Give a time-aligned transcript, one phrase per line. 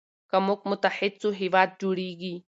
[0.29, 2.35] که موږ متحد سو هېواد جوړیږي.